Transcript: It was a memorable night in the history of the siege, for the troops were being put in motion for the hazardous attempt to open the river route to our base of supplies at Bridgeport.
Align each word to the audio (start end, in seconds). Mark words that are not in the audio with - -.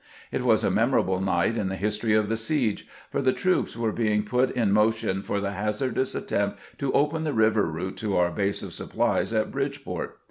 It 0.31 0.41
was 0.43 0.63
a 0.63 0.71
memorable 0.71 1.21
night 1.21 1.55
in 1.55 1.69
the 1.69 1.75
history 1.75 2.15
of 2.15 2.27
the 2.27 2.35
siege, 2.35 2.87
for 3.11 3.21
the 3.21 3.31
troops 3.31 3.77
were 3.77 3.91
being 3.91 4.23
put 4.23 4.49
in 4.49 4.71
motion 4.71 5.21
for 5.21 5.39
the 5.39 5.51
hazardous 5.51 6.15
attempt 6.15 6.57
to 6.79 6.91
open 6.93 7.23
the 7.23 7.33
river 7.33 7.67
route 7.67 7.97
to 7.97 8.17
our 8.17 8.31
base 8.31 8.63
of 8.63 8.73
supplies 8.73 9.31
at 9.31 9.51
Bridgeport. 9.51 10.17